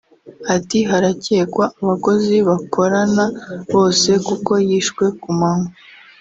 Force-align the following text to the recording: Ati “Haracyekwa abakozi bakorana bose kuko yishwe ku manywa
Ati 0.55 0.79
“Haracyekwa 0.89 1.63
abakozi 1.81 2.35
bakorana 2.47 3.25
bose 3.73 4.09
kuko 4.27 4.51
yishwe 4.67 5.05
ku 5.21 5.29
manywa 5.39 5.71